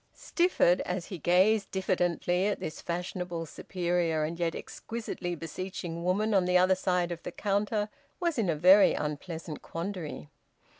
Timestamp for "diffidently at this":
1.69-2.81